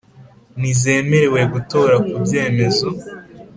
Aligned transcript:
Ntizemerewe 0.59 1.41
gutora 1.53 1.95
ku 2.07 2.15
byemezo 2.23 2.87